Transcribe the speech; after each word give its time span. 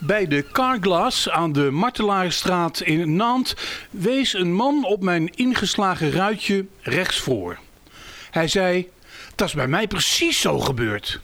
Bij 0.00 0.26
de 0.26 0.44
Carglass 0.52 1.30
aan 1.30 1.52
de 1.52 1.70
Martelaarstraat 1.70 2.80
in 2.80 3.16
Nantes 3.16 3.54
wees 3.90 4.34
een 4.34 4.52
man 4.52 4.84
op 4.84 5.02
mijn 5.02 5.30
ingeslagen 5.34 6.10
ruitje 6.10 6.66
rechts 6.80 7.18
voor. 7.18 7.58
Hij 8.30 8.48
zei, 8.48 8.88
dat 9.34 9.48
is 9.48 9.54
bij 9.54 9.68
mij 9.68 9.86
precies 9.86 10.40
zo 10.40 10.58
gebeurd. 10.58 11.20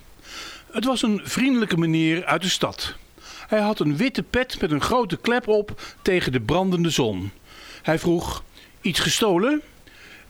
Het 0.72 0.84
was 0.84 1.02
een 1.02 1.20
vriendelijke 1.24 1.76
meneer 1.76 2.24
uit 2.24 2.42
de 2.42 2.48
stad. 2.48 2.96
Hij 3.46 3.60
had 3.60 3.78
een 3.78 3.96
witte 3.96 4.22
pet 4.22 4.60
met 4.60 4.70
een 4.70 4.82
grote 4.82 5.16
klep 5.16 5.48
op 5.48 5.96
tegen 6.02 6.32
de 6.32 6.40
brandende 6.40 6.90
zon. 6.90 7.30
Hij 7.82 7.98
vroeg, 7.98 8.42
iets 8.80 9.00
gestolen? 9.00 9.62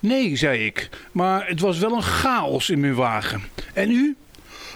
Nee, 0.01 0.37
zei 0.37 0.67
ik, 0.67 0.89
maar 1.13 1.47
het 1.49 1.61
was 1.61 1.79
wel 1.79 1.93
een 1.93 2.03
chaos 2.03 2.71
in 2.71 2.81
mijn 2.81 2.95
wagen. 2.95 3.43
En 3.75 3.91
u? 3.91 4.17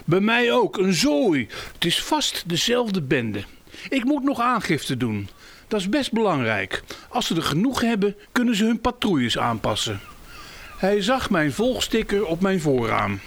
Bij 0.04 0.20
mij 0.20 0.52
ook, 0.52 0.78
een 0.78 0.94
zooi. 0.94 1.48
Het 1.72 1.84
is 1.84 2.02
vast 2.02 2.44
dezelfde 2.46 3.02
bende. 3.02 3.44
Ik 3.88 4.04
moet 4.04 4.22
nog 4.22 4.40
aangifte 4.40 4.96
doen. 4.96 5.28
Dat 5.68 5.80
is 5.80 5.88
best 5.88 6.12
belangrijk. 6.12 6.82
Als 7.08 7.26
ze 7.26 7.34
er 7.34 7.42
genoeg 7.42 7.80
hebben, 7.80 8.16
kunnen 8.32 8.56
ze 8.56 8.64
hun 8.64 8.80
patrouilles 8.80 9.38
aanpassen. 9.38 10.00
Hij 10.78 11.02
zag 11.02 11.30
mijn 11.30 11.52
volgsticker 11.52 12.26
op 12.26 12.40
mijn 12.40 12.60
voorraam. 12.60 13.20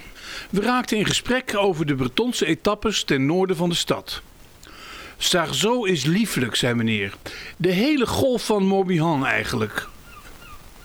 We 0.50 0.60
raakten 0.60 0.96
in 0.96 1.06
gesprek 1.06 1.56
over 1.56 1.86
de 1.86 1.94
Bretonse 1.94 2.46
etappes 2.46 3.04
ten 3.04 3.26
noorden 3.26 3.56
van 3.56 3.68
de 3.68 3.74
stad. 3.74 4.22
Sarzeau 5.16 5.88
is 5.88 6.04
lieflijk, 6.04 6.54
zei 6.54 6.74
meneer. 6.74 7.14
De 7.56 7.70
hele 7.70 8.06
golf 8.06 8.46
van 8.46 8.66
Morbihan 8.66 9.26
eigenlijk. 9.26 9.88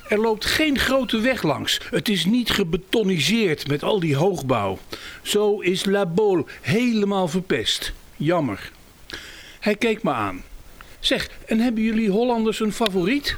Er 0.08 0.20
loopt 0.20 0.46
geen 0.46 0.80
grote 0.80 1.20
weg 1.20 1.44
langs. 1.44 1.80
Het 1.90 2.10
is 2.10 2.26
niet 2.26 2.50
gebetoniseerd 2.50 3.68
met 3.68 3.84
al 3.84 4.00
die 4.00 4.16
hoogbouw. 4.16 4.78
Zo 5.22 5.60
is 5.60 5.86
La 5.86 6.06
Baule 6.06 6.46
helemaal 6.62 7.28
verpest. 7.28 7.94
Jammer. 8.16 8.72
Hij 9.68 9.76
keek 9.76 10.04
me 10.04 10.12
aan. 10.12 10.44
Zeg, 11.00 11.30
en 11.46 11.60
hebben 11.60 11.84
jullie 11.84 12.10
Hollanders 12.10 12.60
een 12.60 12.72
favoriet? 12.72 13.38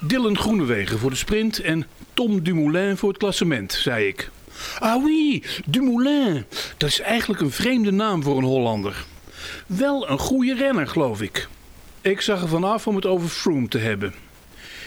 Dylan 0.00 0.38
Groenewegen 0.38 0.98
voor 0.98 1.10
de 1.10 1.16
sprint 1.16 1.60
en 1.60 1.86
Tom 2.14 2.42
Dumoulin 2.42 2.96
voor 2.96 3.08
het 3.08 3.18
klassement, 3.18 3.72
zei 3.72 4.06
ik. 4.06 4.30
Ah 4.78 5.04
oui, 5.04 5.42
Dumoulin. 5.66 6.44
Dat 6.76 6.88
is 6.88 7.00
eigenlijk 7.00 7.40
een 7.40 7.50
vreemde 7.50 7.90
naam 7.90 8.22
voor 8.22 8.36
een 8.36 8.44
Hollander. 8.44 9.04
Wel 9.66 10.10
een 10.10 10.18
goede 10.18 10.54
renner, 10.54 10.86
geloof 10.86 11.22
ik. 11.22 11.48
Ik 12.00 12.20
zag 12.20 12.42
er 12.42 12.48
vanaf 12.48 12.86
om 12.86 12.94
het 12.94 13.06
over 13.06 13.28
Froome 13.28 13.68
te 13.68 13.78
hebben. 13.78 14.14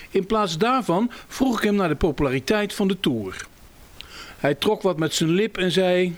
In 0.10 0.26
plaats 0.26 0.58
daarvan 0.58 1.12
vroeg 1.28 1.58
ik 1.58 1.64
hem 1.64 1.76
naar 1.76 1.90
de 1.90 1.96
populariteit 1.96 2.74
van 2.74 2.88
de 2.88 3.00
Tour. 3.00 3.46
Hij 4.38 4.56
trok 4.56 4.82
wat 4.82 4.98
met 4.98 5.14
zijn 5.14 5.30
lip 5.30 5.58
en 5.58 5.72
zei: 5.72 6.16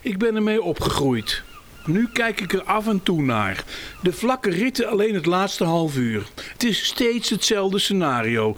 Ik 0.00 0.18
ben 0.18 0.36
ermee 0.36 0.62
opgegroeid. 0.62 1.42
Nu 1.86 2.08
kijk 2.12 2.40
ik 2.40 2.52
er 2.52 2.62
af 2.62 2.86
en 2.86 3.02
toe 3.02 3.22
naar. 3.22 3.64
De 4.02 4.12
vlakke 4.12 4.50
ritten 4.50 4.88
alleen 4.88 5.14
het 5.14 5.26
laatste 5.26 5.64
half 5.64 5.96
uur. 5.96 6.26
Het 6.52 6.64
is 6.64 6.84
steeds 6.84 7.30
hetzelfde 7.30 7.78
scenario. 7.78 8.56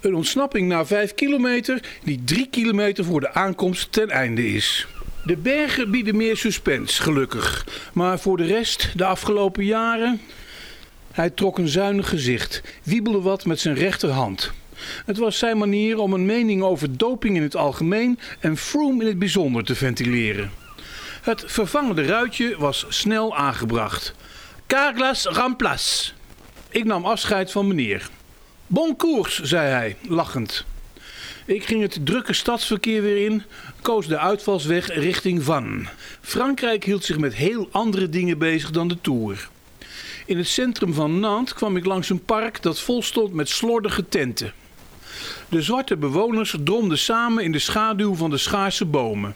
Een 0.00 0.14
ontsnapping 0.14 0.68
na 0.68 0.86
5 0.86 1.14
kilometer 1.14 1.82
die 2.04 2.20
3 2.24 2.48
kilometer 2.50 3.04
voor 3.04 3.20
de 3.20 3.32
aankomst 3.32 3.92
ten 3.92 4.10
einde 4.10 4.46
is. 4.46 4.86
De 5.24 5.36
bergen 5.36 5.90
bieden 5.90 6.16
meer 6.16 6.36
suspense, 6.36 7.02
gelukkig. 7.02 7.66
Maar 7.92 8.18
voor 8.18 8.36
de 8.36 8.46
rest, 8.46 8.92
de 8.96 9.04
afgelopen 9.04 9.64
jaren. 9.64 10.20
Hij 11.12 11.30
trok 11.30 11.58
een 11.58 11.68
zuinig 11.68 12.08
gezicht, 12.08 12.62
wiebelde 12.82 13.20
wat 13.20 13.44
met 13.44 13.60
zijn 13.60 13.74
rechterhand. 13.74 14.52
Het 15.06 15.18
was 15.18 15.38
zijn 15.38 15.58
manier 15.58 15.98
om 15.98 16.12
een 16.12 16.26
mening 16.26 16.62
over 16.62 16.96
doping 16.96 17.36
in 17.36 17.42
het 17.42 17.56
algemeen 17.56 18.18
en 18.40 18.56
Froome 18.56 19.02
in 19.02 19.08
het 19.08 19.18
bijzonder 19.18 19.64
te 19.64 19.74
ventileren. 19.74 20.59
Het 21.20 21.44
vervangende 21.46 22.04
ruitje 22.04 22.56
was 22.58 22.86
snel 22.88 23.36
aangebracht. 23.36 24.14
Carglass 24.66 25.26
remplace. 25.26 26.12
Ik 26.70 26.84
nam 26.84 27.04
afscheid 27.04 27.52
van 27.52 27.66
meneer. 27.66 28.08
Bon 28.66 28.96
koers, 28.96 29.40
zei 29.40 29.68
hij, 29.68 29.96
lachend. 30.08 30.64
Ik 31.44 31.64
ging 31.64 31.82
het 31.82 31.98
drukke 32.04 32.32
stadsverkeer 32.32 33.02
weer 33.02 33.24
in, 33.24 33.42
koos 33.82 34.06
de 34.06 34.18
uitvalsweg 34.18 34.86
richting 34.94 35.42
Van. 35.42 35.88
Frankrijk 36.20 36.84
hield 36.84 37.04
zich 37.04 37.18
met 37.18 37.34
heel 37.34 37.68
andere 37.70 38.08
dingen 38.08 38.38
bezig 38.38 38.70
dan 38.70 38.88
de 38.88 38.98
Tour. 39.00 39.48
In 40.26 40.38
het 40.38 40.48
centrum 40.48 40.94
van 40.94 41.20
Nantes 41.20 41.54
kwam 41.54 41.76
ik 41.76 41.84
langs 41.84 42.10
een 42.10 42.24
park 42.24 42.62
dat 42.62 42.80
vol 42.80 43.02
stond 43.02 43.32
met 43.32 43.48
slordige 43.48 44.08
tenten. 44.08 44.52
De 45.48 45.62
zwarte 45.62 45.96
bewoners 45.96 46.54
dromden 46.64 46.98
samen 46.98 47.44
in 47.44 47.52
de 47.52 47.58
schaduw 47.58 48.14
van 48.14 48.30
de 48.30 48.38
schaarse 48.38 48.84
bomen. 48.84 49.34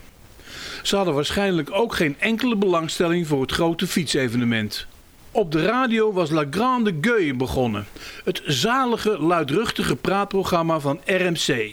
Ze 0.84 0.96
hadden 0.96 1.14
waarschijnlijk 1.14 1.70
ook 1.72 1.94
geen 1.94 2.16
enkele 2.18 2.56
belangstelling 2.56 3.26
voor 3.26 3.40
het 3.40 3.52
grote 3.52 3.86
fietsevenement. 3.86 4.86
Op 5.30 5.52
de 5.52 5.64
radio 5.64 6.12
was 6.12 6.30
La 6.30 6.44
Grande 6.50 6.94
Gueule 7.00 7.34
begonnen, 7.34 7.86
het 8.24 8.42
zalige, 8.46 9.18
luidruchtige 9.18 9.96
praatprogramma 9.96 10.80
van 10.80 11.00
RMC. 11.04 11.72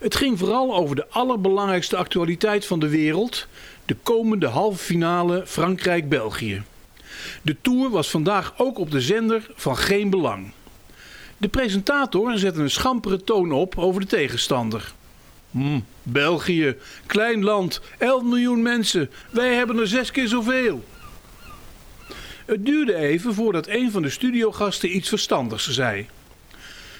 Het 0.00 0.16
ging 0.16 0.38
vooral 0.38 0.76
over 0.76 0.96
de 0.96 1.06
allerbelangrijkste 1.08 1.96
actualiteit 1.96 2.66
van 2.66 2.78
de 2.78 2.88
wereld, 2.88 3.46
de 3.84 3.96
komende 4.02 4.46
halve 4.46 4.78
finale 4.78 5.42
Frankrijk-België. 5.46 6.62
De 7.42 7.56
Tour 7.60 7.90
was 7.90 8.10
vandaag 8.10 8.54
ook 8.56 8.78
op 8.78 8.90
de 8.90 9.00
zender 9.00 9.50
van 9.54 9.76
geen 9.76 10.10
belang. 10.10 10.52
De 11.36 11.48
presentator 11.48 12.38
zette 12.38 12.60
een 12.60 12.70
schampere 12.70 13.24
toon 13.24 13.52
op 13.52 13.78
over 13.78 14.00
de 14.00 14.06
tegenstander. 14.06 14.94
Hm, 15.56 15.80
België, 16.02 16.76
klein 17.06 17.44
land, 17.44 17.80
11 17.98 18.22
miljoen 18.22 18.62
mensen. 18.62 19.10
Wij 19.30 19.54
hebben 19.54 19.78
er 19.78 19.86
zes 19.86 20.10
keer 20.10 20.28
zoveel. 20.28 20.84
Het 22.46 22.66
duurde 22.66 22.94
even 22.94 23.34
voordat 23.34 23.66
een 23.66 23.90
van 23.90 24.02
de 24.02 24.10
studiogasten 24.10 24.96
iets 24.96 25.08
verstandigs 25.08 25.70
zei. 25.70 26.06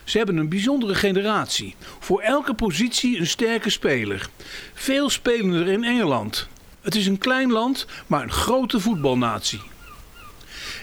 Ze 0.05 0.17
hebben 0.17 0.37
een 0.37 0.49
bijzondere 0.49 0.95
generatie. 0.95 1.75
Voor 1.99 2.21
elke 2.21 2.55
positie 2.55 3.19
een 3.19 3.27
sterke 3.27 3.71
speler. 3.71 4.29
Veel 4.75 5.11
spelen 5.11 5.53
er 5.53 5.69
in 5.69 5.85
Engeland. 5.85 6.49
Het 6.81 6.95
is 6.95 7.07
een 7.07 7.19
klein 7.19 7.53
land, 7.53 7.87
maar 8.07 8.23
een 8.23 8.31
grote 8.31 8.81
voetbalnatie. 8.81 9.61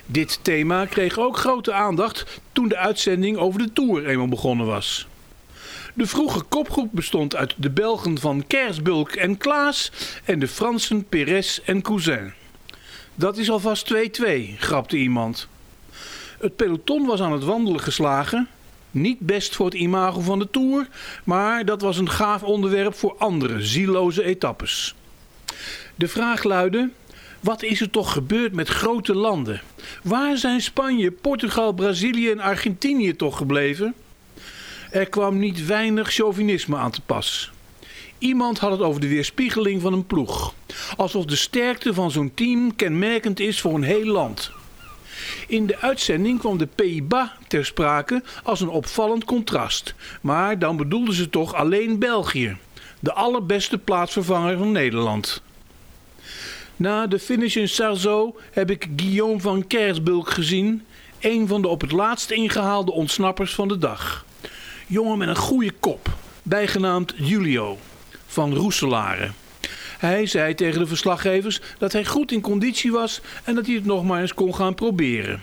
Dit 0.06 0.40
thema 0.42 0.86
kreeg 0.86 1.18
ook 1.18 1.38
grote 1.38 1.74
aandacht 1.74 2.42
toen 2.52 2.68
de 2.68 2.78
uitzending 2.78 3.38
over 3.38 3.60
de 3.60 3.74
Tour 3.74 4.06
eenmaal 4.06 4.28
begonnen 4.28 4.66
was. 4.66 5.08
De 5.96 6.08
vroege 6.08 6.42
kopgroep 6.42 6.90
bestond 6.92 7.36
uit 7.36 7.54
de 7.58 7.70
Belgen 7.70 8.20
van 8.20 8.44
Kersbulk 8.48 9.12
en 9.12 9.38
Klaas 9.38 9.92
en 10.24 10.40
de 10.40 10.48
Fransen 10.48 11.06
Perez 11.06 11.60
en 11.66 11.82
Cousin. 11.82 12.34
Dat 13.16 13.38
is 13.38 13.50
alvast 13.50 13.94
2-2, 13.94 13.98
grapte 14.58 14.98
iemand. 14.98 15.48
Het 16.40 16.56
peloton 16.56 17.06
was 17.06 17.22
aan 17.22 17.32
het 17.32 17.44
wandelen 17.44 17.80
geslagen. 17.80 18.48
Niet 18.92 19.20
best 19.20 19.56
voor 19.56 19.66
het 19.66 19.76
imago 19.76 20.20
van 20.20 20.40
de 20.40 20.50
Tour, 20.52 20.88
maar 21.24 21.66
dat 21.66 21.82
was 21.82 21.98
een 21.98 22.10
gaaf 22.10 22.44
onderwerp 22.44 22.96
voor 22.96 23.16
andere 23.18 23.62
zieloze 23.62 24.24
etappes. 24.24 24.96
De 25.96 26.08
vraag 26.08 26.44
luidde: 26.44 26.90
wat 27.40 27.64
is 27.64 27.82
er 27.82 27.90
toch 27.90 28.12
gebeurd 28.12 28.54
met 28.54 28.68
grote 28.68 29.16
landen? 29.16 29.62
Waar 30.04 30.38
zijn 30.38 30.62
Spanje, 30.62 31.12
Portugal, 31.12 31.74
Brazilië 31.74 32.30
en 32.30 32.40
Argentinië 32.40 33.16
toch 33.16 33.38
gebleven? 33.38 33.94
Er 34.94 35.10
kwam 35.10 35.38
niet 35.38 35.66
weinig 35.66 36.12
chauvinisme 36.12 36.78
aan 36.78 36.92
te 36.92 37.02
pas. 37.02 37.52
Iemand 38.18 38.60
had 38.60 38.72
het 38.72 38.82
over 38.82 39.02
de 39.02 39.08
weerspiegeling 39.08 39.82
van 39.82 39.94
een 39.94 40.06
ploeg. 40.06 40.54
Alsof 40.98 41.26
de 41.26 41.36
sterkte 41.36 41.94
van 41.94 42.12
zo'n 42.12 42.32
team 42.34 42.76
kenmerkend 42.76 43.40
is 43.40 43.62
voor 43.62 43.74
een 43.74 43.84
heel 43.84 44.06
land. 44.06 44.52
In 45.48 45.66
de 45.66 45.80
uitzending 45.80 46.40
kwam 46.40 46.58
de 46.58 46.68
Pays-Bas 46.76 47.30
ter 47.48 47.66
sprake 47.66 48.24
als 48.44 48.62
een 48.62 48.70
opvallend 48.70 49.24
contrast. 49.24 49.94
Maar 50.22 50.60
dan 50.60 50.78
bedoelden 50.78 51.14
ze 51.14 51.30
toch 51.30 51.54
alleen 51.54 52.00
België. 52.00 52.58
De 53.00 53.14
allerbeste 53.14 53.78
plaatsvervanger 53.78 54.58
van 54.58 54.72
Nederland. 54.72 55.42
Na 56.76 57.08
de 57.08 57.20
finish 57.20 57.56
in 57.56 57.70
Sarzeau 57.70 58.34
heb 58.52 58.70
ik 58.70 58.88
Guillaume 58.96 59.40
van 59.40 59.68
Kersbulk 59.68 60.30
gezien. 60.30 60.86
Een 61.20 61.48
van 61.48 61.62
de 61.62 61.68
op 61.68 61.82
het 61.82 61.92
laatst 61.92 62.32
ingehaalde 62.32 62.92
ontsnappers 62.92 63.54
van 63.54 63.68
de 63.68 63.78
dag. 63.78 64.26
Jongen 64.88 65.18
met 65.18 65.28
een 65.28 65.36
goede 65.36 65.72
kop, 65.80 66.10
bijgenaamd 66.44 67.14
Julio, 67.16 67.78
van 68.26 68.56
Roeselare. 68.56 69.32
Hij 69.98 70.26
zei 70.26 70.56
tegen 70.56 70.80
de 70.80 70.88
verslaggevers 70.88 71.62
dat 71.78 71.92
hij 71.92 72.06
goed 72.06 72.32
in 72.32 72.42
conditie 72.42 72.92
was 72.92 73.22
en 73.44 73.56
dat 73.56 73.66
hij 73.66 73.76
het 73.76 73.86
nog 73.86 74.04
maar 74.04 74.22
eens 74.22 74.34
kon 74.34 74.56
gaan 74.56 74.76
proberen. 74.76 75.42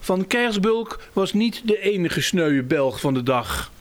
Van 0.00 0.26
Kersbulk 0.26 1.00
was 1.12 1.32
niet 1.32 1.62
de 1.64 1.80
enige 1.80 2.20
sneuwe 2.20 2.62
Belg 2.62 3.00
van 3.00 3.14
de 3.14 3.22
dag. 3.22 3.72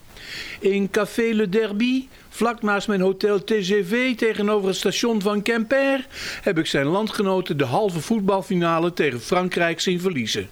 In 0.60 0.90
Café 0.90 1.34
Le 1.34 1.50
Derby, 1.50 2.08
vlak 2.30 2.62
naast 2.62 2.88
mijn 2.88 3.02
hotel 3.02 3.44
TGV 3.44 4.16
tegenover 4.16 4.68
het 4.68 4.78
station 4.78 5.22
van 5.22 5.42
Quimper, 5.42 6.08
heb 6.42 6.58
ik 6.58 6.66
zijn 6.66 6.86
landgenoten 6.86 7.58
de 7.58 7.66
halve 7.66 8.00
voetbalfinale 8.00 8.94
tegen 8.94 9.22
Frankrijk 9.22 9.80
zien 9.80 10.00
verliezen. 10.00 10.50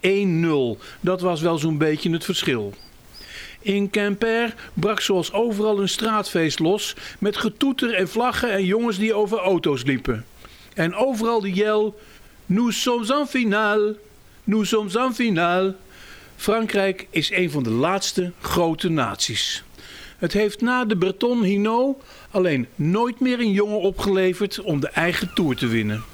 1-0, 0.00 0.82
dat 1.00 1.20
was 1.20 1.40
wel 1.40 1.58
zo'n 1.58 1.78
beetje 1.78 2.10
het 2.10 2.24
verschil. 2.24 2.74
In 3.66 3.90
Quimper 3.90 4.54
brak 4.74 5.00
zoals 5.00 5.32
overal 5.32 5.80
een 5.80 5.88
straatfeest 5.88 6.58
los 6.58 6.96
met 7.18 7.36
getoeter 7.36 7.94
en 7.94 8.08
vlaggen 8.08 8.52
en 8.52 8.64
jongens 8.64 8.98
die 8.98 9.14
over 9.14 9.38
auto's 9.38 9.82
liepen. 9.82 10.24
En 10.74 10.94
overal 10.94 11.40
de 11.40 11.52
jel 11.52 11.98
Nous 12.46 12.82
sommes 12.82 13.10
en 13.10 13.26
finale. 13.26 13.96
Nous 14.44 14.68
sommes 14.68 14.96
en 14.96 15.14
finale. 15.14 15.74
Frankrijk 16.36 17.06
is 17.10 17.30
een 17.30 17.50
van 17.50 17.62
de 17.62 17.70
laatste 17.70 18.32
grote 18.40 18.88
naties. 18.88 19.64
Het 20.18 20.32
heeft 20.32 20.60
na 20.60 20.84
de 20.84 20.96
Breton 20.96 21.42
Hinault 21.42 22.02
alleen 22.30 22.66
nooit 22.74 23.20
meer 23.20 23.40
een 23.40 23.52
jongen 23.52 23.80
opgeleverd 23.80 24.60
om 24.60 24.80
de 24.80 24.88
eigen 24.88 25.30
Tour 25.34 25.56
te 25.56 25.66
winnen. 25.66 26.04